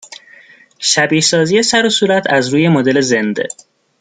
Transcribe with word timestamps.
شبیه 0.79 1.21
سازی 1.21 1.63
سر 1.63 1.85
و 1.85 1.89
صورت 1.89 2.23
از 2.29 2.47
روی 2.49 2.69
مدل 2.69 3.01
زنده 3.01 3.47